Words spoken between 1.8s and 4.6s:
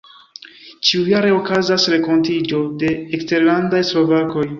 renkontiĝo de eksterlandaj slovakoj.